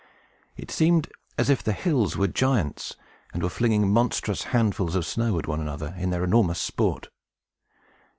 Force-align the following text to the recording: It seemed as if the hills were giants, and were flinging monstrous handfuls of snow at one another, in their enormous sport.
It 0.57 0.71
seemed 0.71 1.09
as 1.37 1.51
if 1.51 1.61
the 1.63 1.73
hills 1.73 2.17
were 2.17 2.25
giants, 2.25 2.95
and 3.35 3.43
were 3.43 3.49
flinging 3.49 3.87
monstrous 3.87 4.45
handfuls 4.45 4.95
of 4.95 5.05
snow 5.05 5.37
at 5.37 5.45
one 5.47 5.59
another, 5.61 5.93
in 5.95 6.09
their 6.09 6.23
enormous 6.23 6.57
sport. 6.59 7.09